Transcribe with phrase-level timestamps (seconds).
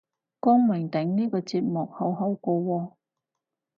[0.39, 2.93] 光明頂呢個節目好好個喎